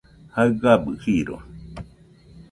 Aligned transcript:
jaɨgabɨ 0.33 0.89
jiro 1.01 1.35